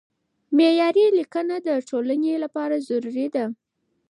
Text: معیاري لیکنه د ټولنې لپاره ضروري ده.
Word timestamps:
معیاري 0.57 1.05
لیکنه 1.19 1.55
د 1.67 1.69
ټولنې 1.89 2.33
لپاره 2.43 2.75
ضروري 2.89 3.27
ده. 3.35 3.45